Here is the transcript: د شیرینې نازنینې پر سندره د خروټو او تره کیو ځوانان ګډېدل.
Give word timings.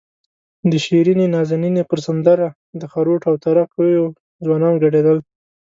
د 0.71 0.73
شیرینې 0.85 1.27
نازنینې 1.35 1.83
پر 1.89 1.99
سندره 2.07 2.47
د 2.81 2.83
خروټو 2.91 3.27
او 3.29 3.35
تره 3.43 3.63
کیو 3.73 4.05
ځوانان 4.45 4.73
ګډېدل. 4.83 5.17